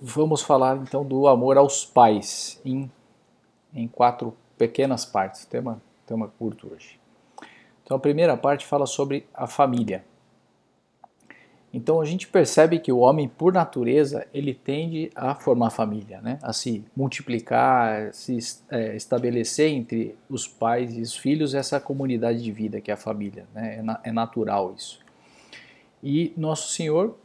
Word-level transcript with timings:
vamos 0.00 0.42
falar 0.42 0.76
então 0.76 1.04
do 1.04 1.26
amor 1.26 1.56
aos 1.56 1.84
pais 1.84 2.60
em, 2.64 2.90
em 3.74 3.86
quatro 3.88 4.36
pequenas 4.56 5.04
partes. 5.04 5.44
Tema, 5.44 5.80
tema 6.06 6.28
curto 6.38 6.72
hoje. 6.72 6.98
Então 7.84 7.96
a 7.96 8.00
primeira 8.00 8.36
parte 8.36 8.66
fala 8.66 8.86
sobre 8.86 9.26
a 9.32 9.46
família. 9.46 10.04
Então 11.72 12.00
a 12.00 12.04
gente 12.04 12.26
percebe 12.26 12.78
que 12.78 12.90
o 12.90 12.98
homem, 12.98 13.28
por 13.28 13.52
natureza, 13.52 14.26
ele 14.32 14.54
tende 14.54 15.10
a 15.14 15.34
formar 15.34 15.70
família, 15.70 16.20
né? 16.20 16.38
a 16.42 16.52
se 16.52 16.82
multiplicar, 16.96 18.08
a 18.08 18.12
se 18.12 18.38
é, 18.70 18.96
estabelecer 18.96 19.70
entre 19.70 20.16
os 20.30 20.46
pais 20.48 20.96
e 20.96 21.02
os 21.02 21.14
filhos 21.14 21.54
essa 21.54 21.78
comunidade 21.78 22.42
de 22.42 22.50
vida 22.50 22.80
que 22.80 22.90
é 22.90 22.94
a 22.94 22.96
família. 22.96 23.46
Né? 23.54 23.78
É, 23.78 23.82
na, 23.82 24.00
é 24.02 24.12
natural 24.12 24.74
isso. 24.76 24.98
E 26.02 26.32
Nosso 26.36 26.72
Senhor, 26.72 27.16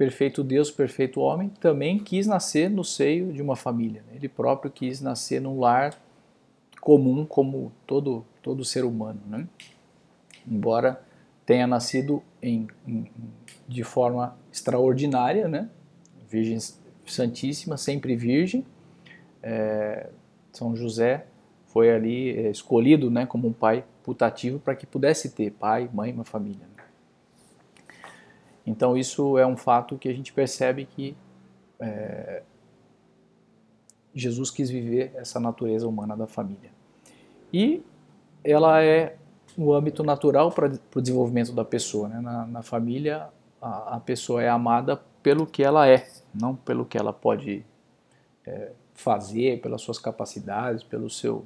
perfeito 0.00 0.42
Deus, 0.42 0.70
perfeito 0.70 1.20
homem, 1.20 1.50
também 1.60 1.98
quis 1.98 2.26
nascer 2.26 2.70
no 2.70 2.82
seio 2.82 3.34
de 3.34 3.42
uma 3.42 3.54
família. 3.54 4.02
Né? 4.06 4.14
Ele 4.16 4.30
próprio 4.30 4.70
quis 4.70 4.98
nascer 4.98 5.42
num 5.42 5.60
lar 5.60 5.94
comum, 6.80 7.26
como 7.26 7.70
todo, 7.86 8.24
todo 8.40 8.64
ser 8.64 8.86
humano. 8.86 9.20
Né? 9.26 9.46
Embora 10.50 11.02
tenha 11.44 11.66
nascido 11.66 12.22
em, 12.40 12.66
em, 12.88 13.10
de 13.68 13.84
forma 13.84 14.38
extraordinária, 14.50 15.46
né? 15.46 15.68
Virgem 16.30 16.56
Santíssima, 17.04 17.76
sempre 17.76 18.16
virgem. 18.16 18.64
É, 19.42 20.08
São 20.50 20.74
José 20.74 21.26
foi 21.66 21.90
ali 21.90 22.30
é, 22.38 22.50
escolhido 22.50 23.10
né, 23.10 23.26
como 23.26 23.48
um 23.48 23.52
pai 23.52 23.84
putativo 24.02 24.58
para 24.58 24.74
que 24.74 24.86
pudesse 24.86 25.28
ter 25.28 25.50
pai, 25.50 25.90
mãe, 25.92 26.10
uma 26.10 26.24
família. 26.24 26.69
Então 28.66 28.96
isso 28.96 29.38
é 29.38 29.46
um 29.46 29.56
fato 29.56 29.96
que 29.98 30.08
a 30.08 30.12
gente 30.12 30.32
percebe 30.32 30.84
que 30.84 31.16
é, 31.80 32.42
Jesus 34.14 34.50
quis 34.50 34.70
viver 34.70 35.12
essa 35.14 35.40
natureza 35.40 35.88
humana 35.88 36.16
da 36.16 36.26
família. 36.26 36.70
E 37.52 37.82
ela 38.44 38.82
é 38.82 39.16
o 39.56 39.72
âmbito 39.74 40.02
natural 40.02 40.50
para 40.50 40.70
o 40.94 41.00
desenvolvimento 41.00 41.52
da 41.52 41.64
pessoa. 41.64 42.08
Né? 42.08 42.20
Na, 42.20 42.46
na 42.46 42.62
família, 42.62 43.28
a, 43.60 43.96
a, 43.96 44.00
pessoa 44.00 44.42
é 44.42 44.48
amada 44.48 45.00
pelo 45.22 45.46
que 45.46 45.62
ela 45.62 45.88
é, 45.88 46.06
não 46.34 46.54
pelo 46.54 46.84
que 46.84 46.96
ela 46.96 47.12
pode 47.12 47.64
é, 48.46 48.72
fazer, 48.94 49.60
pelas 49.60 49.82
suas 49.82 49.98
capacidades, 49.98 50.82
pelo 50.82 51.10
seu 51.10 51.44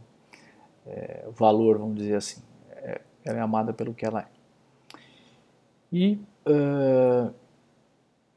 é, 0.86 1.26
valor, 1.34 1.78
vamos 1.78 1.96
dizer 1.96 2.16
assim. 2.16 2.42
É, 2.72 3.00
ela 3.24 3.38
é 3.38 3.40
amada 3.40 3.72
pelo 3.72 3.94
que 3.94 4.04
ela 4.04 4.20
é. 4.20 4.26
E, 5.94 6.18
uh, 6.44 7.32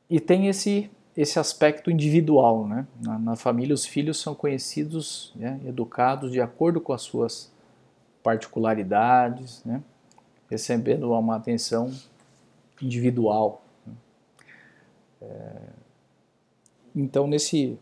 e 0.08 0.20
tem 0.20 0.48
esse, 0.48 0.92
esse 1.18 1.40
aspecto 1.40 1.90
individual. 1.90 2.68
Né? 2.68 2.86
Na, 3.02 3.18
na 3.18 3.36
família, 3.36 3.74
os 3.74 3.84
filhos 3.84 4.22
são 4.22 4.36
conhecidos, 4.36 5.34
né, 5.36 5.60
educados 5.66 6.32
de 6.32 6.40
acordo 6.40 6.80
com 6.80 6.94
as 6.94 7.02
suas 7.02 7.52
particularidades, 8.22 9.64
né? 9.66 9.82
recebendo 10.48 11.12
uma 11.12 11.36
atenção 11.36 11.92
individual. 12.80 13.64
Né? 13.88 13.94
É, 15.24 15.62
então, 16.96 17.26
nesse, 17.26 17.76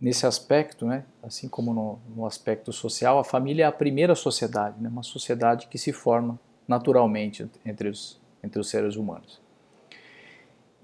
nesse 0.00 0.24
aspecto, 0.24 0.86
né, 0.86 1.04
assim 1.22 1.46
como 1.46 1.74
no, 1.74 1.98
no, 2.16 2.24
aspecto 2.24 2.72
social, 2.72 3.18
a 3.18 3.24
família 3.24 3.64
é 3.64 3.66
a 3.66 3.72
primeira 3.72 4.14
sociedade, 4.14 4.80
né, 4.80 4.88
uma 4.88 5.02
sociedade 5.02 5.66
que 5.66 5.76
se 5.76 5.92
forma 5.92 6.40
naturalmente 6.66 7.46
entre 7.66 7.88
os, 7.88 8.20
entre 8.42 8.60
os 8.60 8.68
seres 8.68 8.96
humanos. 8.96 9.40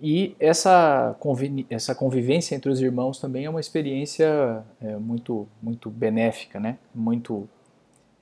E 0.00 0.36
essa, 0.38 1.16
conviv 1.20 1.66
essa 1.70 1.94
convivência 1.94 2.54
entre 2.54 2.70
os 2.70 2.80
irmãos 2.80 3.18
também 3.18 3.46
é 3.46 3.50
uma 3.50 3.60
experiência 3.60 4.62
é, 4.80 4.96
muito, 4.96 5.48
muito 5.62 5.88
benéfica, 5.88 6.60
né? 6.60 6.78
muito 6.94 7.48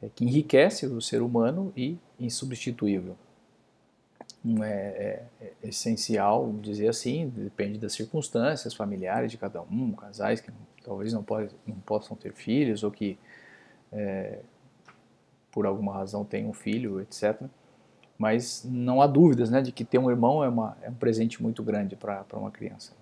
é, 0.01 0.09
que 0.15 0.25
enriquece 0.25 0.87
o 0.87 1.01
ser 1.01 1.21
humano 1.21 1.73
e 1.77 1.99
insubstituível. 2.19 3.17
Não 4.45 4.63
é, 4.63 4.71
é, 4.71 5.23
é, 5.41 5.53
essencial 5.65 6.53
dizer 6.61 6.89
assim, 6.89 7.29
depende 7.35 7.79
das 7.79 7.93
circunstâncias 7.95 8.75
familiares 8.75 9.31
de 9.31 9.39
cada 9.39 9.63
um, 9.63 9.93
casais 9.93 10.41
que 10.41 10.53
talvez 10.85 11.13
não, 11.13 11.25
pode, 11.25 11.51
não 11.67 11.77
possam 11.77 12.17
ter 12.17 12.33
filhos 12.35 12.85
ou 12.85 12.91
que 12.91 13.19
é, 13.91 14.41
por 15.51 15.67
alguma 15.67 15.95
razão 15.95 16.25
tenham 16.25 16.51
um 16.51 16.53
filho, 16.53 17.01
etc. 17.01 17.41
Mas 18.17 18.65
não 18.69 19.03
há 19.03 19.07
dúvidas 19.07 19.51
né, 19.51 19.61
de 19.61 19.73
que 19.73 19.85
ter 19.85 19.99
um 19.99 20.11
irmão 20.11 20.43
é, 20.45 20.49
uma, 20.49 20.77
é 20.83 20.89
um 20.89 20.95
presente 20.95 21.43
muito 21.43 21.63
grande 21.63 21.97
para 21.97 22.25
uma 22.35 22.51
criança. 22.51 22.93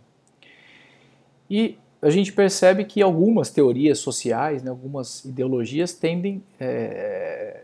E 1.50 1.78
a 2.00 2.10
gente 2.10 2.32
percebe 2.32 2.84
que 2.84 3.00
algumas 3.00 3.50
teorias 3.50 3.98
sociais, 3.98 4.62
né, 4.62 4.70
algumas 4.70 5.24
ideologias 5.24 5.92
tendem 5.92 6.42
é, 6.58 7.62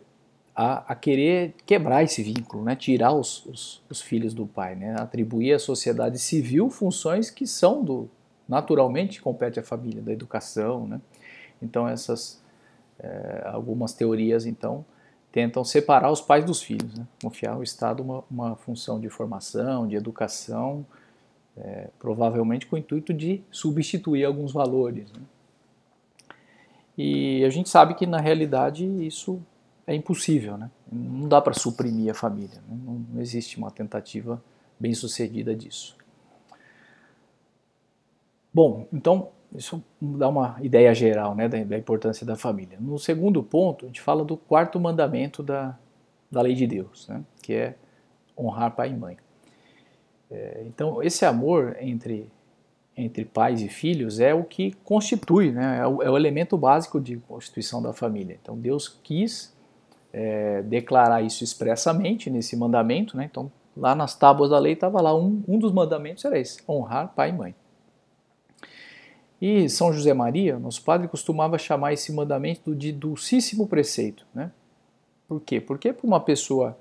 a, 0.55 0.93
a, 0.93 0.95
querer 0.95 1.55
quebrar 1.67 2.05
esse 2.05 2.23
vínculo, 2.23 2.63
né, 2.63 2.77
tirar 2.77 3.13
os, 3.13 3.45
os, 3.47 3.83
os, 3.91 4.01
filhos 4.01 4.35
do 4.35 4.47
pai, 4.47 4.77
né, 4.77 4.95
atribuir 4.99 5.55
à 5.55 5.59
sociedade 5.59 6.19
civil 6.19 6.71
funções 6.71 7.31
que 7.31 7.47
são 7.47 7.83
do 7.83 8.09
naturalmente 8.49 9.21
compete 9.21 9.59
à 9.59 9.63
família, 9.63 10.01
da 10.01 10.13
educação, 10.13 10.87
né. 10.87 11.01
Então 11.61 11.89
essas 11.89 12.41
é, 12.99 13.43
algumas 13.47 13.93
teorias 13.93 14.47
então 14.47 14.85
tentam 15.39 15.63
separar 15.63 16.11
os 16.11 16.21
pais 16.21 16.45
dos 16.45 16.61
filhos, 16.61 16.99
né, 16.99 17.07
confiar 17.23 17.53
ao 17.53 17.63
Estado 17.63 18.03
uma, 18.03 18.25
uma 18.29 18.57
função 18.57 18.99
de 18.99 19.09
formação, 19.09 19.87
de 19.87 19.95
educação 19.95 20.85
é, 21.57 21.91
provavelmente 21.97 22.67
com 22.67 22.75
o 22.75 22.79
intuito 22.79 23.15
de 23.15 23.41
substituir 23.49 24.25
alguns 24.25 24.53
valores. 24.53 25.13
Né? 25.13 25.21
E 26.97 27.45
a 27.45 27.51
gente 27.51 27.69
sabe 27.69 27.95
que 27.95 28.05
na 28.05 28.19
realidade 28.19 28.85
isso 28.85 29.41
é 29.87 29.95
impossível, 29.95 30.59
né? 30.59 30.69
não 30.91 31.29
dá 31.29 31.41
para 31.41 31.55
suprimir 31.55 32.11
a 32.11 32.15
família, 32.15 32.61
né? 32.69 32.77
não, 32.85 32.95
não 33.15 33.21
existe 33.21 33.59
uma 33.59 33.71
tentativa 33.71 34.43
bem 34.79 34.93
sucedida 34.93 35.55
disso. 35.55 35.97
Bom, 38.53 38.89
então 38.93 39.29
isso 39.55 39.83
dá 40.01 40.29
uma 40.29 40.57
ideia 40.61 40.95
geral 40.95 41.35
né, 41.35 41.49
da, 41.49 41.63
da, 41.65 41.79
importância 41.79 42.27
da 42.27 42.37
família. 42.37 42.79
No 42.81 42.99
segundo 42.99 43.43
ponto, 43.43 43.85
a 43.85 43.89
gente 43.89 44.01
fala 44.01 44.25
do 44.25 44.37
quarto 44.37 44.79
mandamento 44.79 45.43
da, 45.43 45.77
da 46.31 46.43
lei 46.43 46.55
de 46.55 46.67
Deus, 46.67 47.09
né, 47.09 47.23
que 47.43 47.55
é 47.55 47.75
honrar 48.37 48.75
pai 48.75 48.91
e 48.91 48.97
mãe. 48.97 49.17
É, 50.31 50.65
então, 50.67 51.03
esse 51.03 51.25
amor 51.25 51.77
entre, 51.81 52.31
entre 52.97 53.25
pais 53.25 53.63
e 53.63 53.69
filhos 53.69 54.21
é 54.21 54.35
o 54.35 54.45
que 54.45 54.73
constitui, 54.85 55.51
né, 55.51 55.79
é, 55.79 55.87
o, 55.87 56.03
é 56.03 56.11
o 56.11 56.17
elemento 56.17 56.57
básico 56.59 57.01
de 57.01 57.17
constituição 57.17 57.83
da 57.83 57.93
família. 57.93 58.39
Então, 58.41 58.57
Deus 58.57 58.89
quis 59.03 59.57
é, 60.13 60.63
declarar 60.63 61.23
isso 61.23 61.43
expressamente 61.43 62.29
nesse 62.29 62.55
mandamento. 62.55 63.17
Né, 63.17 63.27
então, 63.31 63.51
lá 63.75 63.95
nas 63.95 64.15
tábuas 64.15 64.51
da 64.51 64.59
lei 64.59 64.75
estava 64.75 65.01
lá, 65.01 65.17
um, 65.17 65.43
um 65.49 65.59
dos 65.59 65.73
mandamentos 65.73 66.25
era 66.27 66.39
esse, 66.39 66.63
honrar 66.69 67.15
pai 67.15 67.31
e 67.31 67.33
mãe. 67.33 67.55
E 69.41 69.69
São 69.69 69.93
José 69.93 70.13
Maria, 70.13 70.59
nosso 70.59 70.83
padre, 70.83 71.07
costumava 71.07 71.59
chamar 71.59 71.93
esse 71.93 72.13
mandamento 72.13 72.75
de 72.75 72.93
dulcíssimo 72.93 73.67
preceito. 73.67 74.27
Né? 74.35 74.51
Por 75.29 75.41
quê? 75.41 75.61
Porque 75.61 75.93
para 75.93 76.07
uma 76.07 76.21
pessoa 76.21 76.77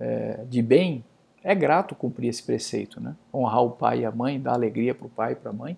é, 0.00 0.44
de 0.48 0.60
bem, 0.60 1.04
é 1.44 1.54
grato 1.54 1.94
cumprir 1.94 2.28
esse 2.28 2.42
preceito, 2.42 3.00
né? 3.00 3.16
Honrar 3.32 3.62
o 3.62 3.70
pai 3.70 4.00
e 4.00 4.04
a 4.04 4.10
mãe, 4.10 4.40
dar 4.40 4.52
alegria 4.52 4.94
para 4.94 5.06
o 5.06 5.10
pai 5.10 5.32
e 5.32 5.36
para 5.36 5.50
a 5.50 5.52
mãe, 5.52 5.76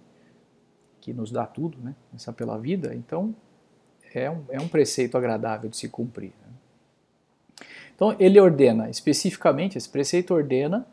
que 1.00 1.12
nos 1.12 1.30
dá 1.30 1.46
tudo, 1.46 1.78
né? 1.82 1.94
Essa 2.14 2.32
pela 2.32 2.58
vida. 2.58 2.94
Então, 2.94 3.34
é 4.14 4.30
um, 4.30 4.44
é 4.48 4.60
um 4.60 4.68
preceito 4.68 5.16
agradável 5.16 5.68
de 5.68 5.76
se 5.76 5.88
cumprir. 5.88 6.32
Né? 6.42 7.66
Então, 7.94 8.14
ele 8.18 8.38
ordena, 8.38 8.90
especificamente, 8.90 9.78
esse 9.78 9.88
preceito 9.88 10.34
ordena 10.34 10.86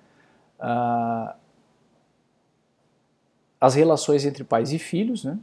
ah, 0.59 1.35
as 3.61 3.75
relações 3.75 4.25
entre 4.25 4.43
pais 4.43 4.73
e 4.73 4.79
filhos, 4.79 5.23
né? 5.23 5.37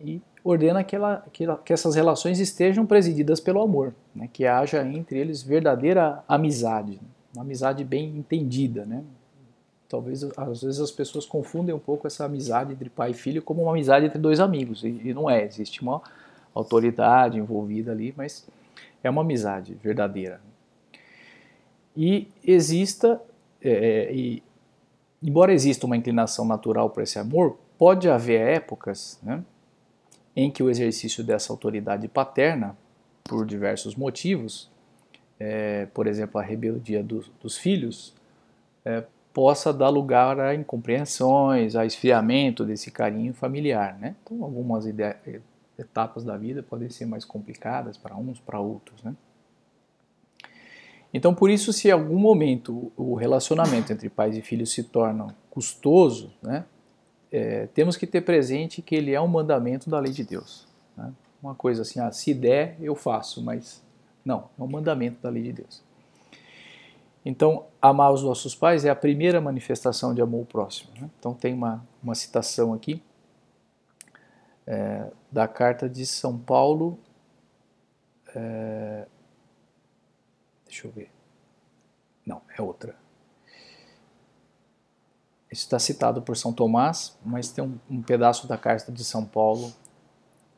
E 0.00 0.22
ordena 0.44 0.84
que, 0.84 0.94
ela, 0.94 1.26
que, 1.32 1.44
que 1.64 1.72
essas 1.72 1.96
relações 1.96 2.38
estejam 2.38 2.86
presididas 2.86 3.40
pelo 3.40 3.60
amor, 3.60 3.92
né? 4.14 4.28
que 4.32 4.46
haja 4.46 4.86
entre 4.86 5.18
eles 5.18 5.42
verdadeira 5.42 6.22
amizade. 6.28 6.92
Né? 6.92 7.08
uma 7.34 7.42
amizade 7.42 7.84
bem 7.84 8.16
entendida, 8.16 8.86
né? 8.86 9.04
Talvez 9.88 10.24
às 10.36 10.62
vezes 10.62 10.80
as 10.80 10.90
pessoas 10.90 11.26
confundem 11.26 11.74
um 11.74 11.78
pouco 11.78 12.06
essa 12.06 12.24
amizade 12.24 12.72
entre 12.72 12.88
pai 12.88 13.10
e 13.10 13.14
filho 13.14 13.42
como 13.42 13.62
uma 13.62 13.72
amizade 13.72 14.06
entre 14.06 14.18
dois 14.18 14.40
amigos 14.40 14.82
e, 14.82 15.00
e 15.04 15.14
não 15.14 15.28
é. 15.30 15.44
Existe 15.44 15.82
uma 15.82 16.02
autoridade 16.54 17.38
envolvida 17.38 17.92
ali, 17.92 18.12
mas 18.16 18.46
é 19.04 19.10
uma 19.10 19.20
amizade 19.20 19.74
verdadeira. 19.74 20.40
E 21.96 22.28
exista, 22.44 23.20
é, 23.62 23.70
é 23.70 24.14
e, 24.14 24.42
embora 25.22 25.52
exista 25.52 25.86
uma 25.86 25.96
inclinação 25.96 26.44
natural 26.44 26.90
para 26.90 27.02
esse 27.02 27.18
amor, 27.18 27.58
pode 27.78 28.08
haver 28.08 28.40
épocas 28.40 29.18
né, 29.22 29.42
em 30.34 30.50
que 30.50 30.62
o 30.62 30.70
exercício 30.70 31.24
dessa 31.24 31.52
autoridade 31.52 32.08
paterna, 32.08 32.76
por 33.24 33.44
diversos 33.44 33.96
motivos, 33.96 34.70
é, 35.38 35.86
por 35.86 36.06
exemplo, 36.06 36.40
a 36.40 36.42
rebeldia 36.42 37.02
do, 37.02 37.24
dos 37.40 37.58
filhos, 37.58 38.14
é, 38.84 39.04
possa 39.32 39.72
dar 39.72 39.90
lugar 39.90 40.40
a 40.40 40.54
incompreensões, 40.54 41.76
a 41.76 41.84
esfriamento 41.84 42.64
desse 42.64 42.90
carinho 42.90 43.34
familiar. 43.34 43.98
Né? 43.98 44.14
Então, 44.24 44.42
algumas 44.42 44.86
etapas 45.78 46.24
da 46.24 46.36
vida 46.36 46.62
podem 46.62 46.88
ser 46.88 47.04
mais 47.04 47.24
complicadas 47.24 47.98
para 47.98 48.16
uns, 48.16 48.40
para 48.40 48.58
outros. 48.58 49.02
Né? 49.02 49.14
Então, 51.12 51.34
por 51.34 51.50
isso, 51.50 51.72
se 51.72 51.88
em 51.88 51.90
algum 51.90 52.18
momento 52.18 52.92
o 52.96 53.14
relacionamento 53.14 53.92
entre 53.92 54.08
pais 54.08 54.36
e 54.36 54.42
filhos 54.42 54.72
se 54.72 54.82
torna 54.82 55.34
custoso, 55.50 56.32
né, 56.42 56.64
é, 57.30 57.66
temos 57.68 57.96
que 57.96 58.06
ter 58.06 58.20
presente 58.22 58.82
que 58.82 58.94
ele 58.94 59.12
é 59.12 59.20
um 59.20 59.28
mandamento 59.28 59.88
da 59.88 59.98
lei 59.98 60.12
de 60.12 60.24
Deus. 60.24 60.66
Né? 60.96 61.12
Uma 61.42 61.54
coisa 61.54 61.82
assim, 61.82 62.00
ah, 62.00 62.12
se 62.12 62.34
der, 62.34 62.76
eu 62.80 62.94
faço, 62.94 63.42
mas 63.42 63.82
não, 64.24 64.48
é 64.58 64.62
um 64.62 64.66
mandamento 64.66 65.22
da 65.22 65.28
lei 65.28 65.44
de 65.44 65.52
Deus. 65.52 65.82
Então, 67.24 67.66
amar 67.82 68.12
os 68.12 68.22
nossos 68.22 68.54
pais 68.54 68.84
é 68.84 68.90
a 68.90 68.94
primeira 68.94 69.40
manifestação 69.40 70.14
de 70.14 70.22
amor 70.22 70.46
próximo. 70.46 70.90
Né? 71.00 71.10
Então, 71.18 71.34
tem 71.34 71.52
uma, 71.52 71.84
uma 72.02 72.14
citação 72.14 72.72
aqui 72.72 73.02
é, 74.66 75.06
da 75.30 75.48
carta 75.48 75.88
de 75.88 76.06
São 76.06 76.38
Paulo. 76.38 76.98
É, 78.34 79.06
deixa 80.82 80.86
eu 80.86 80.92
ver. 80.92 81.10
Não, 82.24 82.42
é 82.56 82.62
outra. 82.62 82.94
Isso 85.50 85.62
está 85.62 85.78
citado 85.78 86.22
por 86.22 86.36
São 86.36 86.52
Tomás, 86.52 87.16
mas 87.24 87.50
tem 87.50 87.64
um, 87.64 87.78
um 87.88 88.02
pedaço 88.02 88.46
da 88.48 88.58
carta 88.58 88.90
de 88.90 89.04
São 89.04 89.24
Paulo 89.24 89.72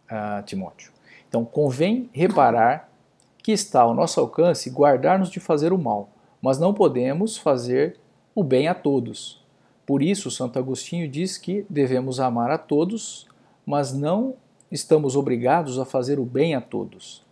a 0.08 0.42
Timóteo. 0.42 0.92
Então, 1.28 1.44
convém 1.44 2.08
reparar 2.12 2.90
que 3.38 3.52
está 3.52 3.82
ao 3.82 3.94
nosso 3.94 4.18
alcance 4.18 4.70
guardar-nos 4.70 5.30
de 5.30 5.40
fazer 5.40 5.72
o 5.72 5.78
mal 5.78 6.10
mas 6.40 6.58
não 6.58 6.72
podemos 6.72 7.36
fazer 7.36 7.98
o 8.34 8.42
bem 8.42 8.68
a 8.68 8.74
todos. 8.74 9.44
Por 9.86 10.02
isso, 10.02 10.30
Santo 10.30 10.58
Agostinho 10.58 11.08
diz 11.08 11.38
que 11.38 11.66
devemos 11.68 12.20
amar 12.20 12.50
a 12.50 12.58
todos, 12.58 13.26
mas 13.66 13.92
não 13.92 14.34
estamos 14.70 15.16
obrigados 15.16 15.78
a 15.78 15.84
fazer 15.84 16.18
o 16.18 16.24
bem 16.24 16.54
a 16.54 16.60
todos. 16.60 17.24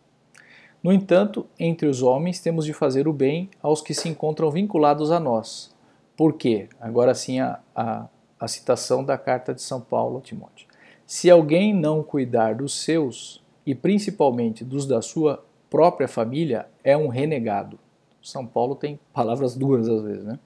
No 0.87 0.93
entanto, 0.93 1.49
entre 1.59 1.89
os 1.89 2.01
homens 2.01 2.39
temos 2.39 2.65
de 2.65 2.73
fazer 2.73 3.09
o 3.09 3.13
bem 3.13 3.51
aos 3.61 3.83
que 3.83 3.93
se 3.93 4.09
encontram 4.09 4.49
vinculados 4.53 5.11
a 5.11 5.19
nós. 5.19 5.75
Por 6.17 6.35
quê? 6.35 6.69
Agora 6.81 7.13
sim 7.13 7.41
a, 7.41 7.59
a, 7.75 8.07
a 8.39 8.47
citação 8.47 9.03
da 9.03 9.19
carta 9.19 9.53
de 9.53 9.61
São 9.61 9.81
Paulo 9.81 10.19
a 10.19 10.21
Timóteo. 10.21 10.69
Se 11.05 11.29
alguém 11.29 11.75
não 11.75 12.05
cuidar 12.05 12.55
dos 12.55 12.73
seus, 12.73 13.43
e 13.67 13.75
principalmente 13.75 14.65
dos 14.65 14.87
da 14.87 15.03
sua 15.03 15.45
própria 15.69 16.07
família, 16.07 16.69
é 16.85 16.97
um 16.97 17.09
renegado. 17.09 17.81
São 18.23 18.47
Paulo 18.47 18.77
tem 18.77 19.01
palavras 19.13 19.57
duras 19.57 19.89
às 19.89 20.03
vezes, 20.03 20.23
né? 20.23 20.39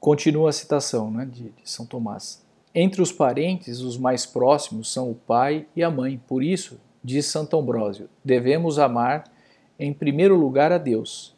Continua 0.00 0.48
a 0.48 0.52
citação 0.54 1.10
né, 1.10 1.26
de, 1.30 1.50
de 1.50 1.70
São 1.70 1.84
Tomás. 1.84 2.42
Entre 2.74 3.02
os 3.02 3.12
parentes, 3.12 3.80
os 3.80 3.98
mais 3.98 4.24
próximos 4.24 4.90
são 4.90 5.10
o 5.10 5.14
pai 5.14 5.66
e 5.76 5.82
a 5.82 5.90
mãe. 5.90 6.18
Por 6.26 6.42
isso, 6.42 6.80
diz 7.02 7.26
Santo 7.26 7.58
Ambrósio, 7.58 8.08
devemos 8.24 8.78
amar 8.78 9.24
em 9.78 9.92
primeiro 9.92 10.36
lugar 10.36 10.72
a 10.72 10.78
Deus, 10.78 11.34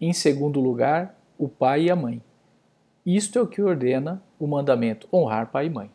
em 0.00 0.12
segundo 0.12 0.60
lugar 0.60 1.18
o 1.38 1.48
pai 1.48 1.84
e 1.84 1.90
a 1.90 1.96
mãe. 1.96 2.22
Isto 3.04 3.38
é 3.38 3.42
o 3.42 3.46
que 3.46 3.62
ordena 3.62 4.22
o 4.38 4.46
mandamento, 4.46 5.08
honrar 5.12 5.50
pai 5.50 5.66
e 5.66 5.70
mãe. 5.70 5.90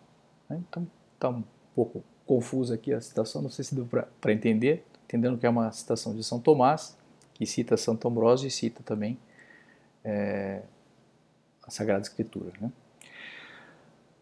Né? 0.50 0.60
Então, 0.68 0.88
está 1.14 1.30
um 1.30 1.44
pouco 1.76 2.04
confusa 2.26 2.76
aqui 2.76 2.94
a 2.94 3.00
citação, 3.00 3.42
não 3.42 3.50
sei 3.50 3.64
se 3.66 3.76
deu 3.76 3.86
para 3.86 4.34
entender, 4.34 4.86
entendendo 5.06 5.38
que 5.38 5.46
é 5.46 5.50
uma 5.50 5.72
citação 5.72 6.16
de 6.16 6.24
São 6.24 6.40
Tomás, 6.40 6.98
que 7.34 7.46
cita 7.46 7.78
Santo 7.78 8.08
Ambrósio 8.08 8.48
e 8.48 8.52
cita 8.52 8.82
também 8.84 9.18
é, 10.04 10.62
a 11.66 11.70
Sagrada 11.70 12.02
Escritura. 12.02 12.52
Né? 12.60 12.72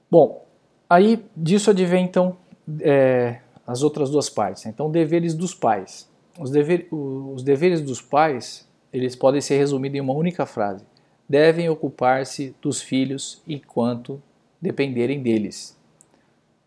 Bom, 0.09 0.45
aí 0.89 1.23
disso 1.35 1.69
advém 1.69 2.03
então 2.03 2.37
é, 2.81 3.39
as 3.71 3.83
outras 3.83 4.09
duas 4.09 4.29
partes. 4.29 4.65
Então, 4.65 4.91
deveres 4.91 5.33
dos 5.33 5.53
pais. 5.53 6.09
Os, 6.39 6.49
dever, 6.49 6.87
os 6.91 7.43
deveres 7.43 7.81
dos 7.81 8.01
pais 8.01 8.67
eles 8.91 9.15
podem 9.15 9.41
ser 9.41 9.57
resumidos 9.57 9.97
em 9.97 10.01
uma 10.01 10.13
única 10.13 10.45
frase: 10.45 10.85
devem 11.27 11.69
ocupar-se 11.69 12.55
dos 12.61 12.81
filhos 12.81 13.41
enquanto 13.47 14.21
dependerem 14.61 15.21
deles. 15.21 15.77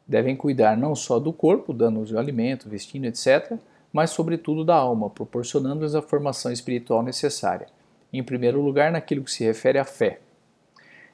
Devem 0.07 0.37
cuidar 0.37 0.77
não 0.77 0.95
só 0.95 1.19
do 1.19 1.33
corpo, 1.33 1.73
dando-lhes 1.73 2.11
o 2.11 2.19
alimento, 2.19 2.69
vestindo, 2.69 3.07
etc., 3.07 3.57
mas 3.93 4.11
sobretudo 4.11 4.65
da 4.65 4.75
alma, 4.75 5.09
proporcionando-lhes 5.09 5.95
a 5.95 6.03
formação 6.03 6.51
espiritual 6.51 7.03
necessária. 7.03 7.69
Em 8.13 8.23
primeiro 8.23 8.61
lugar, 8.61 8.91
naquilo 8.91 9.25
que 9.25 9.31
se 9.31 9.45
refere 9.45 9.79
à 9.79 9.85
fé. 9.85 10.21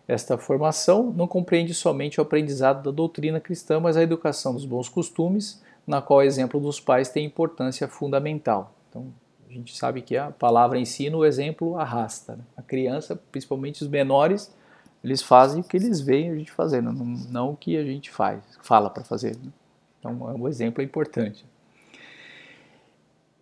Esta 0.08 0.36
formação 0.36 1.12
não 1.12 1.28
compreende 1.28 1.72
somente 1.72 2.18
o 2.18 2.22
aprendizado 2.22 2.82
da 2.82 2.90
doutrina 2.90 3.38
cristã, 3.38 3.78
mas 3.78 3.96
a 3.96 4.02
educação 4.02 4.54
dos 4.54 4.64
bons 4.64 4.88
costumes, 4.88 5.62
na 5.86 6.00
qual 6.00 6.20
o 6.20 6.22
exemplo 6.22 6.60
dos 6.60 6.80
pais 6.80 7.08
tem 7.08 7.24
importância 7.24 7.88
fundamental. 7.88 8.74
Então, 8.88 9.12
a 9.48 9.52
gente 9.52 9.76
sabe 9.76 10.02
que 10.02 10.16
a 10.16 10.30
palavra 10.30 10.78
ensina, 10.78 11.16
o 11.16 11.24
exemplo 11.24 11.76
arrasta. 11.76 12.36
Né? 12.36 12.44
A 12.56 12.62
criança, 12.62 13.20
principalmente 13.32 13.82
os 13.82 13.88
menores, 13.88 14.54
eles 15.02 15.22
fazem 15.22 15.60
o 15.60 15.64
que 15.64 15.76
eles 15.76 16.00
veem 16.00 16.30
a 16.30 16.36
gente 16.36 16.52
fazendo, 16.52 16.92
não, 16.92 17.04
não 17.04 17.50
o 17.50 17.56
que 17.56 17.76
a 17.76 17.84
gente 17.84 18.10
faz, 18.10 18.42
fala 18.62 18.88
para 18.88 19.02
fazer. 19.02 19.36
Né? 19.36 19.50
Então, 19.98 20.36
o 20.40 20.48
exemplo 20.48 20.80
é 20.80 20.84
importante. 20.84 21.44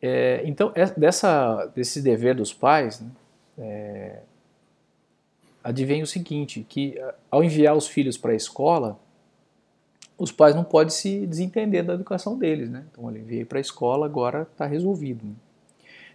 É, 0.00 0.42
então, 0.44 0.72
é, 0.74 0.86
dessa, 0.86 1.66
desse 1.74 2.00
dever 2.00 2.34
dos 2.34 2.52
pais, 2.52 3.00
né, 3.00 3.10
é, 3.58 4.20
advém 5.62 6.02
o 6.02 6.06
seguinte, 6.06 6.64
que 6.68 6.96
ao 7.30 7.42
enviar 7.42 7.76
os 7.76 7.86
filhos 7.86 8.16
para 8.16 8.32
a 8.32 8.34
escola, 8.36 8.98
os 10.18 10.32
pais 10.32 10.54
não 10.54 10.64
podem 10.64 10.90
se 10.90 11.26
desentender 11.26 11.84
da 11.84 11.94
educação 11.94 12.36
deles. 12.36 12.68
Né? 12.68 12.84
Então, 12.90 13.08
ele 13.08 13.20
enviei 13.20 13.44
para 13.44 13.58
a 13.58 13.60
escola, 13.60 14.04
agora 14.04 14.42
está 14.42 14.66
resolvido. 14.66 15.24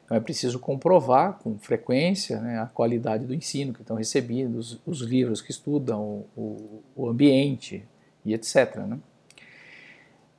Então, 0.04 0.18
é 0.18 0.20
preciso 0.20 0.60
comprovar 0.60 1.40
com 1.40 1.58
frequência 1.58 2.40
né, 2.42 2.60
a 2.60 2.66
qualidade 2.66 3.26
do 3.26 3.34
ensino 3.34 3.74
que 3.74 3.82
estão 3.82 3.96
recebendo, 3.96 4.58
os, 4.58 4.80
os 4.86 5.00
livros 5.00 5.42
que 5.42 5.52
estudam, 5.52 6.26
o, 6.36 6.82
o 6.96 7.08
ambiente 7.08 7.86
e 8.26 8.34
etc. 8.34 8.76
Né? 8.78 9.00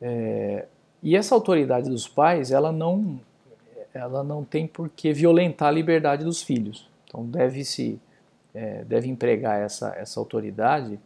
É, 0.03 0.67
e 1.03 1.17
essa 1.17 1.35
autoridade 1.35 1.89
dos 1.89 2.07
pais, 2.07 2.51
ela 2.51 2.71
não 2.71 3.21
ela 3.93 4.25
não 4.25 4.43
tem 4.43 4.67
por 4.67 4.89
que 4.89 5.13
violentar 5.13 5.69
a 5.69 5.71
liberdade 5.71 6.25
dos 6.25 6.43
filhos. 6.43 6.91
Então 7.07 7.25
deve-se 7.25 8.01
é, 8.53 8.85
deve 8.85 9.09
empregar 9.09 9.61
essa, 9.61 9.95
essa 9.97 10.19
autoridade 10.19 10.99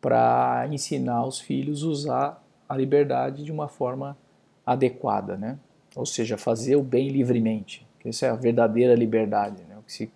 para 0.00 0.68
ensinar 0.70 1.24
os 1.24 1.40
filhos 1.40 1.82
a 1.82 1.86
usar 1.86 2.44
a 2.68 2.76
liberdade 2.76 3.44
de 3.44 3.52
uma 3.52 3.68
forma 3.68 4.16
adequada, 4.64 5.36
né? 5.36 5.58
Ou 5.94 6.04
seja, 6.04 6.36
fazer 6.36 6.76
o 6.76 6.82
bem 6.82 7.08
livremente. 7.08 7.86
Essa 8.04 8.26
é 8.26 8.30
a 8.30 8.34
verdadeira 8.34 8.94
liberdade, 8.94 9.62
né? 9.68 9.76
O 9.78 9.82
que 9.82 9.92
se 9.92 10.10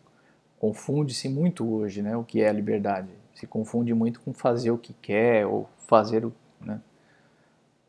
confunde-se 0.58 1.28
muito 1.28 1.68
hoje, 1.68 2.02
né? 2.02 2.16
O 2.16 2.22
que 2.22 2.40
é 2.40 2.48
a 2.48 2.52
liberdade? 2.52 3.08
Se 3.34 3.46
confunde 3.46 3.94
muito 3.94 4.20
com 4.20 4.32
fazer 4.32 4.70
o 4.70 4.78
que 4.78 4.92
quer 4.92 5.46
ou 5.46 5.68
fazer 5.88 6.24
o 6.24 6.32
né? 6.60 6.80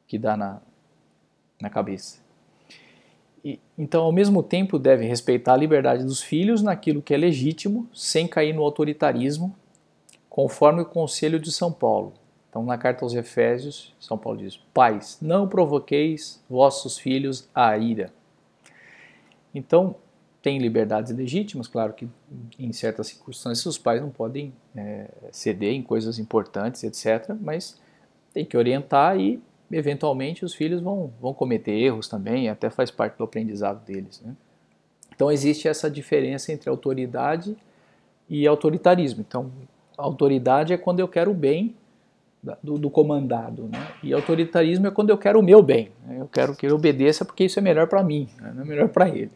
que 0.07 0.17
dá 0.17 0.35
na, 0.37 0.61
na 1.61 1.69
cabeça. 1.69 2.19
E, 3.43 3.59
então, 3.77 4.03
ao 4.03 4.11
mesmo 4.11 4.41
tempo, 4.41 4.79
deve 4.79 5.05
respeitar 5.05 5.53
a 5.53 5.57
liberdade 5.57 6.03
dos 6.03 6.21
filhos 6.21 6.61
naquilo 6.61 7.01
que 7.01 7.13
é 7.13 7.17
legítimo, 7.17 7.87
sem 7.93 8.27
cair 8.27 8.53
no 8.53 8.63
autoritarismo, 8.63 9.55
conforme 10.31 10.81
o 10.81 10.85
Conselho 10.85 11.37
de 11.37 11.51
São 11.51 11.73
Paulo. 11.73 12.13
Então, 12.49 12.63
na 12.63 12.77
carta 12.77 13.03
aos 13.03 13.13
Efésios, 13.13 13.93
São 13.99 14.17
Paulo 14.17 14.39
diz: 14.39 14.57
Pais, 14.73 15.17
não 15.21 15.47
provoqueis 15.47 16.41
vossos 16.49 16.97
filhos 16.97 17.47
à 17.53 17.77
ira. 17.77 18.11
Então, 19.53 19.95
tem 20.41 20.57
liberdades 20.57 21.13
legítimas, 21.13 21.67
claro 21.67 21.93
que 21.93 22.07
em 22.57 22.71
certas 22.71 23.07
circunstâncias 23.07 23.65
os 23.65 23.77
pais 23.77 24.01
não 24.01 24.09
podem 24.09 24.53
é, 24.75 25.07
ceder 25.31 25.73
em 25.73 25.83
coisas 25.83 26.17
importantes, 26.17 26.83
etc., 26.83 27.35
mas 27.39 27.79
tem 28.33 28.43
que 28.43 28.57
orientar 28.57 29.19
e 29.19 29.41
eventualmente 29.69 30.43
os 30.43 30.53
filhos 30.53 30.81
vão, 30.81 31.13
vão 31.21 31.33
cometer 31.33 31.73
erros 31.73 32.07
também, 32.07 32.49
até 32.49 32.69
faz 32.69 32.89
parte 32.89 33.17
do 33.17 33.23
aprendizado 33.23 33.85
deles. 33.85 34.19
Né? 34.21 34.35
Então 35.13 35.31
existe 35.31 35.67
essa 35.67 35.91
diferença 35.91 36.51
entre 36.51 36.69
autoridade 36.69 37.55
e 38.27 38.47
autoritarismo. 38.47 39.21
Então, 39.27 39.51
autoridade 40.01 40.73
é 40.73 40.77
quando 40.77 40.99
eu 40.99 41.07
quero 41.07 41.31
o 41.31 41.33
bem 41.33 41.75
do, 42.61 42.77
do 42.77 42.89
comandado, 42.89 43.67
né? 43.67 43.87
e 44.01 44.13
autoritarismo 44.13 44.87
é 44.87 44.91
quando 44.91 45.11
eu 45.11 45.17
quero 45.17 45.39
o 45.39 45.43
meu 45.43 45.61
bem. 45.61 45.91
Né? 46.05 46.17
Eu 46.19 46.27
quero 46.27 46.55
que 46.55 46.65
ele 46.65 46.73
obedeça 46.73 47.23
porque 47.23 47.43
isso 47.45 47.59
é 47.59 47.61
melhor 47.61 47.87
para 47.87 48.03
mim, 48.03 48.27
né? 48.39 48.51
não 48.55 48.63
é 48.63 48.65
melhor 48.65 48.89
para 48.89 49.07
ele. 49.07 49.31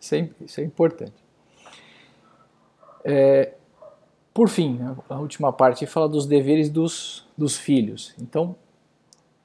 Isso 0.00 0.14
é, 0.14 0.28
isso 0.40 0.60
é 0.60 0.64
importante. 0.64 1.14
É, 3.04 3.52
por 4.34 4.48
fim, 4.48 4.80
a 5.08 5.18
última 5.18 5.52
parte 5.52 5.86
fala 5.86 6.08
dos 6.08 6.26
deveres 6.26 6.68
dos, 6.68 7.26
dos 7.36 7.56
filhos. 7.56 8.14
Então, 8.20 8.56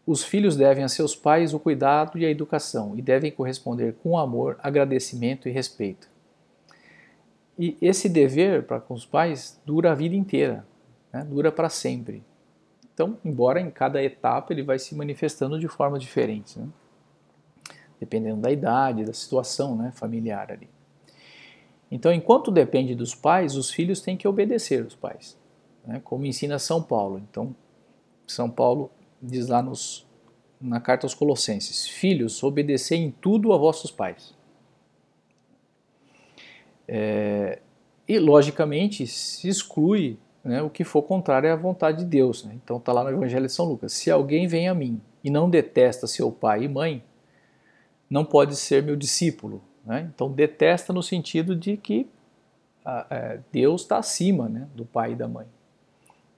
os 0.05 0.23
filhos 0.23 0.55
devem 0.55 0.83
a 0.83 0.87
seus 0.87 1.15
pais 1.15 1.53
o 1.53 1.59
cuidado 1.59 2.17
e 2.17 2.25
a 2.25 2.29
educação 2.29 2.93
e 2.95 3.01
devem 3.01 3.31
corresponder 3.31 3.95
com 4.03 4.17
amor, 4.17 4.57
agradecimento 4.61 5.49
e 5.49 5.51
respeito. 5.51 6.07
E 7.57 7.77
esse 7.81 8.09
dever 8.09 8.63
para 8.63 8.79
com 8.79 8.93
os 8.93 9.05
pais 9.05 9.59
dura 9.65 9.91
a 9.91 9.95
vida 9.95 10.15
inteira, 10.15 10.65
né? 11.11 11.23
dura 11.23 11.51
para 11.51 11.69
sempre. 11.69 12.23
Então, 12.93 13.17
embora 13.23 13.59
em 13.59 13.71
cada 13.71 14.03
etapa 14.03 14.53
ele 14.53 14.63
vai 14.63 14.77
se 14.77 14.93
manifestando 14.95 15.59
de 15.59 15.67
forma 15.67 15.97
diferente, 15.97 16.59
né? 16.59 16.67
dependendo 17.99 18.41
da 18.41 18.51
idade, 18.51 19.05
da 19.05 19.13
situação 19.13 19.75
né, 19.75 19.91
familiar 19.95 20.51
ali. 20.51 20.69
Então, 21.89 22.11
enquanto 22.11 22.51
depende 22.51 22.93
dos 22.93 23.15
pais, 23.15 23.55
os 23.55 23.71
filhos 23.71 24.01
têm 24.01 24.17
que 24.17 24.27
obedecer 24.27 24.85
os 24.85 24.95
pais, 24.95 25.37
né? 25.85 26.01
como 26.03 26.25
ensina 26.25 26.59
São 26.59 26.83
Paulo. 26.83 27.19
Então, 27.29 27.55
São 28.27 28.49
Paulo 28.49 28.91
diz 29.21 29.47
lá 29.47 29.61
nos, 29.61 30.05
na 30.59 30.81
carta 30.81 31.05
aos 31.05 31.13
Colossenses: 31.13 31.87
Filhos, 31.87 32.43
obedecei 32.43 32.97
em 32.97 33.11
tudo 33.11 33.53
a 33.53 33.57
vossos 33.57 33.91
pais 33.91 34.35
é, 36.87 37.59
e, 38.07 38.19
logicamente, 38.19 39.07
se 39.07 39.47
exclui 39.47 40.17
né, 40.43 40.61
o 40.61 40.69
que 40.69 40.83
for 40.83 41.01
contrário 41.01 41.51
à 41.51 41.55
vontade 41.55 41.99
de 41.99 42.05
Deus. 42.05 42.43
Né? 42.43 42.53
Então 42.63 42.77
está 42.77 42.93
lá 42.93 43.03
no 43.03 43.09
Evangelho 43.09 43.47
de 43.47 43.51
São 43.51 43.65
Lucas: 43.65 43.93
Se 43.93 44.11
alguém 44.11 44.47
vem 44.47 44.69
a 44.69 44.73
mim 44.73 45.01
e 45.23 45.29
não 45.29 45.49
detesta 45.49 46.05
seu 46.05 46.31
pai 46.31 46.63
e 46.63 46.67
mãe, 46.67 47.03
não 48.09 48.23
pode 48.23 48.55
ser 48.55 48.83
meu 48.83 48.95
discípulo. 48.95 49.63
Né? 49.83 50.09
Então 50.13 50.31
detesta 50.31 50.93
no 50.93 51.01
sentido 51.01 51.55
de 51.55 51.77
que 51.77 52.07
a, 52.83 53.07
é, 53.09 53.39
Deus 53.51 53.81
está 53.81 53.97
acima 53.97 54.47
né, 54.47 54.67
do 54.75 54.85
pai 54.85 55.13
e 55.13 55.15
da 55.15 55.27
mãe. 55.27 55.47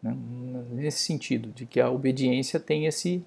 Né? 0.01 0.15
Nesse 0.71 0.99
sentido, 0.99 1.49
de 1.49 1.65
que 1.65 1.81
a 1.81 1.89
obediência 1.91 2.59
tem 2.61 2.85
esse, 2.85 3.21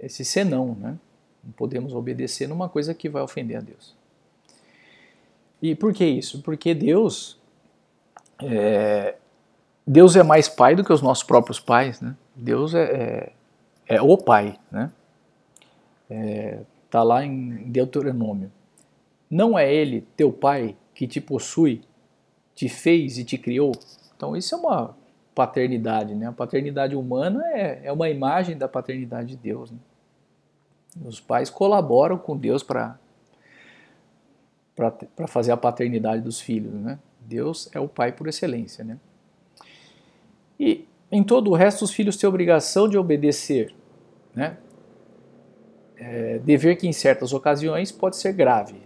esse 0.00 0.24
senão. 0.24 0.74
Né? 0.74 0.98
Não 1.44 1.52
podemos 1.52 1.92
obedecer 1.92 2.48
numa 2.48 2.70
coisa 2.70 2.94
que 2.94 3.08
vai 3.08 3.22
ofender 3.22 3.58
a 3.58 3.60
Deus. 3.60 3.97
E 5.60 5.74
por 5.74 5.92
que 5.92 6.04
isso? 6.04 6.40
Porque 6.42 6.74
Deus 6.74 7.38
é, 8.42 9.16
Deus 9.86 10.16
é 10.16 10.22
mais 10.22 10.48
pai 10.48 10.76
do 10.76 10.84
que 10.84 10.92
os 10.92 11.02
nossos 11.02 11.24
próprios 11.24 11.58
pais, 11.58 12.00
né? 12.00 12.14
Deus 12.34 12.74
é, 12.74 13.32
é, 13.88 13.96
é 13.96 14.02
o 14.02 14.16
pai, 14.16 14.58
né? 14.70 14.92
É, 16.10 16.60
tá 16.90 17.02
lá 17.02 17.24
em 17.24 17.70
Deuteronômio. 17.70 18.52
Não 19.30 19.58
é 19.58 19.72
ele, 19.72 20.06
teu 20.16 20.32
pai, 20.32 20.76
que 20.94 21.06
te 21.06 21.20
possui, 21.20 21.82
te 22.54 22.68
fez 22.68 23.18
e 23.18 23.24
te 23.24 23.36
criou? 23.36 23.72
Então 24.16 24.36
isso 24.36 24.54
é 24.54 24.58
uma 24.58 24.94
paternidade, 25.34 26.14
né? 26.14 26.26
A 26.26 26.32
paternidade 26.32 26.94
humana 26.94 27.42
é, 27.52 27.80
é 27.84 27.92
uma 27.92 28.08
imagem 28.08 28.56
da 28.56 28.68
paternidade 28.68 29.28
de 29.28 29.36
Deus. 29.36 29.70
Né? 29.70 29.78
Os 31.04 31.20
pais 31.20 31.50
colaboram 31.50 32.18
com 32.18 32.36
Deus 32.36 32.62
para 32.62 32.98
para 34.78 35.26
fazer 35.26 35.50
a 35.50 35.56
paternidade 35.56 36.22
dos 36.22 36.40
filhos. 36.40 36.72
Né? 36.72 36.98
Deus 37.20 37.68
é 37.74 37.80
o 37.80 37.88
pai 37.88 38.12
por 38.12 38.28
excelência. 38.28 38.84
Né? 38.84 38.98
E 40.58 40.86
em 41.10 41.24
todo 41.24 41.50
o 41.50 41.54
resto, 41.54 41.84
os 41.84 41.90
filhos 41.90 42.16
têm 42.16 42.28
obrigação 42.28 42.88
de 42.88 42.96
obedecer. 42.96 43.74
Né? 44.34 44.56
É, 45.96 46.38
dever 46.38 46.76
que 46.76 46.86
em 46.86 46.92
certas 46.92 47.32
ocasiões 47.32 47.90
pode 47.90 48.16
ser 48.16 48.32
grave. 48.32 48.76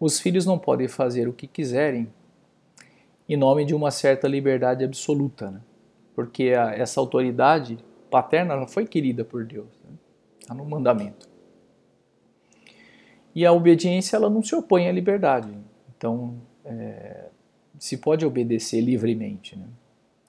Os 0.00 0.18
filhos 0.18 0.44
não 0.44 0.58
podem 0.58 0.88
fazer 0.88 1.28
o 1.28 1.32
que 1.32 1.46
quiserem 1.46 2.12
em 3.28 3.36
nome 3.36 3.64
de 3.64 3.74
uma 3.74 3.92
certa 3.92 4.26
liberdade 4.26 4.84
absoluta, 4.84 5.52
né? 5.52 5.60
porque 6.16 6.52
a, 6.52 6.74
essa 6.74 6.98
autoridade 6.98 7.78
paterna 8.10 8.66
foi 8.66 8.84
querida 8.84 9.24
por 9.24 9.44
Deus, 9.44 9.68
está 10.40 10.52
né? 10.52 10.60
no 10.60 10.68
mandamento. 10.68 11.31
E 13.34 13.46
a 13.46 13.52
obediência 13.52 14.16
ela 14.16 14.28
não 14.28 14.42
se 14.42 14.54
opõe 14.54 14.88
à 14.88 14.92
liberdade. 14.92 15.48
Então, 15.96 16.36
é, 16.64 17.26
se 17.78 17.96
pode 17.96 18.24
obedecer 18.24 18.80
livremente. 18.80 19.56
Né? 19.56 19.66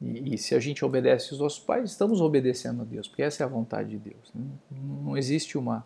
E, 0.02 0.34
e, 0.34 0.38
se 0.38 0.56
a 0.56 0.60
gente 0.60 0.84
obedece 0.84 1.34
os 1.34 1.40
nossos 1.40 1.60
pais, 1.60 1.92
estamos 1.92 2.22
obedecendo 2.22 2.82
a 2.82 2.86
Deus, 2.86 3.08
porque 3.08 3.22
essa 3.22 3.44
é 3.44 3.46
a 3.46 3.50
vontade 3.50 3.90
de 3.92 3.98
Deus. 3.98 4.32
Né? 4.34 4.44
Não 4.72 5.18
existe 5.18 5.58
uma. 5.58 5.86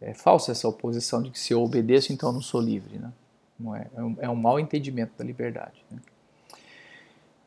É 0.00 0.12
falsa 0.12 0.52
essa 0.52 0.68
oposição 0.68 1.22
de 1.22 1.30
que 1.30 1.38
se 1.38 1.54
eu 1.54 1.62
obedeço, 1.62 2.12
então 2.12 2.28
eu 2.28 2.32
não 2.34 2.42
sou 2.42 2.60
livre. 2.60 2.98
Né? 2.98 3.10
Não 3.58 3.74
é, 3.74 3.86
é, 3.94 4.02
um, 4.02 4.16
é 4.20 4.28
um 4.28 4.34
mau 4.34 4.60
entendimento 4.60 5.12
da 5.16 5.24
liberdade. 5.24 5.84
Né? 5.90 5.98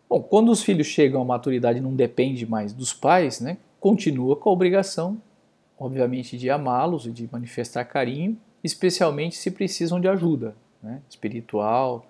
Bom, 0.09 0.23
quando 0.23 0.49
os 0.49 0.63
filhos 0.63 0.87
chegam 0.87 1.21
à 1.21 1.25
maturidade 1.25 1.79
não 1.79 1.95
depende 1.95 2.45
mais 2.45 2.73
dos 2.73 2.91
pais, 2.91 3.39
né? 3.39 3.57
continua 3.79 4.35
com 4.35 4.49
a 4.49 4.53
obrigação, 4.53 5.21
obviamente, 5.77 6.37
de 6.37 6.49
amá-los 6.49 7.05
e 7.05 7.11
de 7.11 7.29
manifestar 7.31 7.85
carinho, 7.85 8.35
especialmente 8.63 9.35
se 9.35 9.51
precisam 9.51 9.99
de 9.99 10.07
ajuda 10.07 10.55
né, 10.81 11.01
espiritual, 11.09 12.05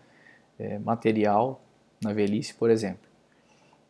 é, 0.58 0.78
material, 0.80 1.62
na 2.02 2.14
velhice, 2.14 2.54
por 2.54 2.70
exemplo. 2.70 3.10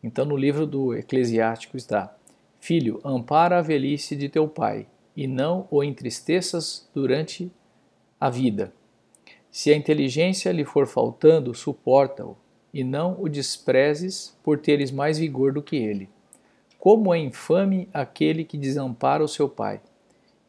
Então, 0.02 0.24
no 0.24 0.36
livro 0.36 0.66
do 0.66 0.94
Eclesiástico 0.94 1.76
está: 1.76 2.14
Filho, 2.58 3.00
ampara 3.04 3.58
a 3.58 3.62
velhice 3.62 4.16
de 4.16 4.28
teu 4.28 4.48
pai, 4.48 4.86
e 5.16 5.26
não 5.26 5.66
o 5.70 5.82
entristeças 5.82 6.88
durante 6.94 7.50
a 8.18 8.30
vida. 8.30 8.72
Se 9.50 9.72
a 9.72 9.76
inteligência 9.76 10.52
lhe 10.52 10.64
for 10.64 10.86
faltando, 10.86 11.54
suporta-o, 11.54 12.36
e 12.72 12.84
não 12.84 13.16
o 13.20 13.28
desprezes 13.28 14.36
por 14.42 14.58
teres 14.58 14.90
mais 14.90 15.18
vigor 15.18 15.52
do 15.52 15.62
que 15.62 15.76
ele. 15.76 16.08
Como 16.78 17.12
é 17.12 17.18
infame 17.18 17.88
aquele 17.92 18.44
que 18.44 18.56
desampara 18.56 19.24
o 19.24 19.28
seu 19.28 19.48
pai, 19.48 19.80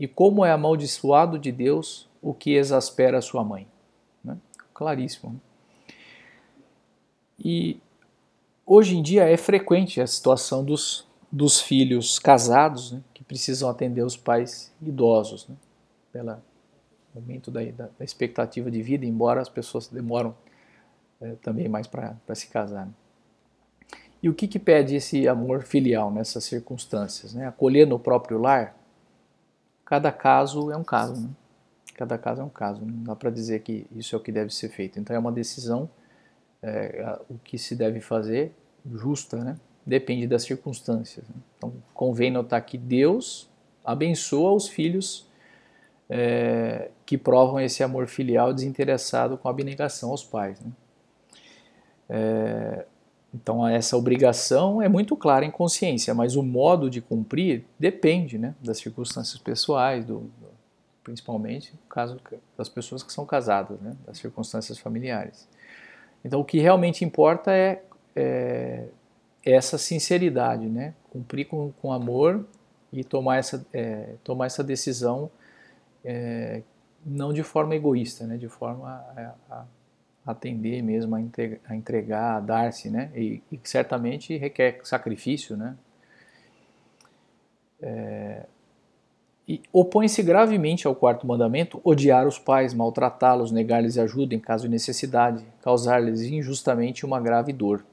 e 0.01 0.07
como 0.07 0.43
é 0.43 0.51
amaldiçoado 0.51 1.37
de 1.37 1.51
Deus 1.51 2.09
o 2.23 2.33
que 2.33 2.55
exaspera 2.55 3.21
sua 3.21 3.43
mãe. 3.43 3.67
Né? 4.23 4.35
Claríssimo. 4.73 5.33
Né? 5.33 5.39
E 7.37 7.79
hoje 8.65 8.97
em 8.97 9.03
dia 9.03 9.29
é 9.29 9.37
frequente 9.37 10.01
a 10.01 10.07
situação 10.07 10.65
dos, 10.65 11.07
dos 11.31 11.61
filhos 11.61 12.17
casados 12.17 12.93
né, 12.93 13.01
que 13.13 13.23
precisam 13.23 13.69
atender 13.69 14.03
os 14.03 14.17
pais 14.17 14.73
idosos, 14.81 15.47
né, 15.47 15.55
pelo 16.11 16.35
aumento 17.15 17.51
da, 17.51 17.63
da, 17.65 17.89
da, 17.99 18.03
expectativa 18.03 18.71
de 18.71 18.81
vida, 18.81 19.05
embora 19.05 19.39
as 19.39 19.49
pessoas 19.49 19.87
demoram 19.87 20.35
é, 21.21 21.35
também 21.43 21.69
mais 21.69 21.85
para 21.85 22.17
se 22.33 22.47
casar. 22.47 22.87
Né? 22.87 22.93
E 24.23 24.29
o 24.29 24.33
que, 24.33 24.47
que 24.47 24.57
pede 24.57 24.95
esse 24.95 25.27
amor 25.27 25.61
filial 25.61 26.09
nessas 26.09 26.43
circunstâncias? 26.43 27.35
Né? 27.35 27.45
Acolher 27.45 27.85
no 27.85 27.99
próprio 27.99 28.39
lar 28.39 28.80
cada 29.91 30.09
caso 30.09 30.71
é 30.71 30.77
um 30.77 30.85
caso, 30.85 31.19
né? 31.19 31.29
Cada 31.95 32.17
caso 32.17 32.39
é 32.39 32.43
um 32.45 32.49
caso, 32.49 32.79
não 32.85 33.03
dá 33.03 33.13
para 33.13 33.29
dizer 33.29 33.59
que 33.59 33.85
isso 33.91 34.15
é 34.15 34.17
o 34.17 34.21
que 34.21 34.31
deve 34.31 34.49
ser 34.49 34.69
feito. 34.69 34.97
Então 34.97 35.13
é 35.13 35.19
uma 35.19 35.33
decisão, 35.33 35.89
é, 36.63 37.19
o 37.29 37.37
que 37.37 37.57
se 37.57 37.75
deve 37.75 37.99
fazer, 37.99 38.53
justa, 38.89 39.43
né? 39.43 39.57
Depende 39.85 40.25
das 40.27 40.43
circunstâncias. 40.43 41.27
Né? 41.27 41.35
Então 41.57 41.73
convém 41.93 42.31
notar 42.31 42.65
que 42.65 42.77
Deus 42.77 43.49
abençoa 43.83 44.53
os 44.53 44.69
filhos 44.69 45.27
é, 46.09 46.89
que 47.05 47.17
provam 47.17 47.59
esse 47.59 47.83
amor 47.83 48.07
filial 48.07 48.53
desinteressado 48.53 49.37
com 49.37 49.49
abnegação 49.49 50.11
aos 50.11 50.23
pais. 50.23 50.57
Né? 50.61 50.71
É, 52.09 52.85
então 53.33 53.65
essa 53.65 53.95
obrigação 53.95 54.81
é 54.81 54.89
muito 54.89 55.15
clara 55.15 55.45
em 55.45 55.51
consciência, 55.51 56.13
mas 56.13 56.35
o 56.35 56.43
modo 56.43 56.89
de 56.89 56.99
cumprir 57.01 57.63
depende 57.79 58.37
né, 58.37 58.53
das 58.61 58.77
circunstâncias 58.79 59.41
pessoais, 59.41 60.03
do, 60.03 60.19
do, 60.19 60.51
principalmente 61.03 61.71
no 61.73 61.89
caso 61.89 62.19
das 62.57 62.67
pessoas 62.67 63.03
que 63.03 63.13
são 63.13 63.25
casadas, 63.25 63.79
né, 63.79 63.95
das 64.05 64.17
circunstâncias 64.17 64.77
familiares. 64.77 65.47
Então 66.25 66.41
o 66.41 66.45
que 66.45 66.59
realmente 66.59 67.05
importa 67.05 67.53
é, 67.53 67.81
é 68.15 68.89
essa 69.45 69.77
sinceridade, 69.77 70.67
né, 70.67 70.93
cumprir 71.09 71.45
com, 71.45 71.71
com 71.81 71.93
amor 71.93 72.45
e 72.91 73.01
tomar 73.01 73.37
essa, 73.37 73.65
é, 73.71 74.15
tomar 74.25 74.47
essa 74.47 74.63
decisão 74.63 75.31
é, 76.03 76.61
não 77.05 77.31
de 77.31 77.43
forma 77.43 77.75
egoísta, 77.75 78.27
né, 78.27 78.35
de 78.35 78.49
forma 78.49 78.89
a, 78.89 79.33
a 79.49 79.65
atender 80.25 80.81
mesmo, 80.81 81.15
a 81.15 81.75
entregar, 81.75 82.37
a 82.37 82.39
dar-se, 82.39 82.89
né? 82.89 83.11
E, 83.15 83.41
e, 83.51 83.59
certamente 83.63 84.37
requer 84.37 84.79
sacrifício, 84.83 85.57
né? 85.57 85.75
É, 87.81 88.45
e 89.47 89.61
opõe-se 89.73 90.21
gravemente 90.21 90.85
ao 90.85 90.95
quarto 90.95 91.25
mandamento 91.25 91.81
odiar 91.83 92.27
os 92.27 92.37
pais, 92.37 92.73
maltratá-los, 92.73 93.51
negar-lhes 93.51 93.97
ajuda 93.97 94.35
em 94.35 94.39
caso 94.39 94.63
de 94.63 94.69
necessidade, 94.69 95.43
causar-lhes 95.61 96.21
injustamente 96.21 97.05
uma 97.05 97.19
grave 97.19 97.51
dor. 97.51 97.83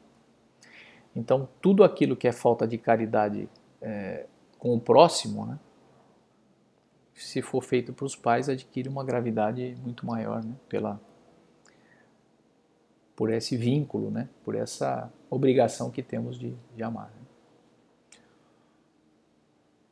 Então, 1.17 1.49
tudo 1.61 1.83
aquilo 1.83 2.15
que 2.15 2.29
é 2.29 2.33
falta 2.33 2.67
de 2.67 2.77
caridade 2.77 3.49
é, 3.81 4.27
com 4.59 4.75
o 4.75 4.81
próximo, 4.81 5.47
né? 5.47 5.59
se 7.15 7.43
for 7.43 7.63
feito 7.63 7.93
para 7.93 8.05
os 8.05 8.15
pais, 8.15 8.49
adquire 8.49 8.89
uma 8.89 9.03
gravidade 9.03 9.77
muito 9.83 10.07
maior 10.07 10.45
né? 10.45 10.53
pela 10.69 11.01
por 13.19 13.33
esse 13.33 13.57
vínculo, 13.57 14.13
né? 14.13 14.29
por 14.45 14.55
essa 14.55 15.13
obrigação 15.29 15.91
que 15.91 16.05
temos 16.05 16.39
de, 16.39 16.55
de 16.77 16.83
amar. 16.85 17.11